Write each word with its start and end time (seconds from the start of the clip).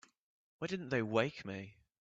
Why 0.57 0.65
didn't 0.65 0.89
they 0.89 1.03
wake 1.03 1.45
me? 1.45 1.75